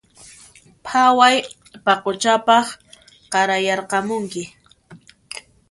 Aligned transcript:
Phaway 0.85 1.35
paquchapaq 1.85 2.65
qarayarqamunki 3.31 4.43